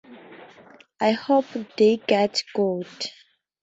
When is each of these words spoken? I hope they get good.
I 0.99 1.11
hope 1.11 1.45
they 1.77 1.97
get 1.97 2.41
good. 2.55 2.87